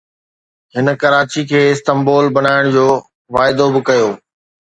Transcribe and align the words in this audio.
هن 0.75 0.87
ڪراچي 1.01 1.41
کي 1.51 1.59
استنبول 1.73 2.25
بنائڻ 2.37 2.63
جو 2.75 2.85
واعدو 3.33 3.65
به 3.73 3.79
ڪيو 3.87 4.09